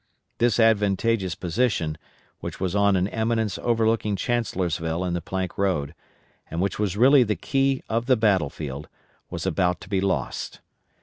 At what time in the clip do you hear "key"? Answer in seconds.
7.35-7.83